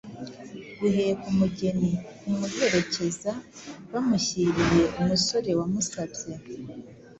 Guheka 0.79 1.23
umugeni: 1.33 1.91
kumuherekeza 2.21 3.31
bamushyiriye 3.91 4.83
umusore 4.99 5.49
wamusabye. 5.59 6.33